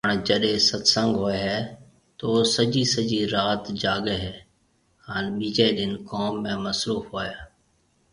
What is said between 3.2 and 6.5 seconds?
رات جاگي هي هان ٻيجي ڏن ڪوم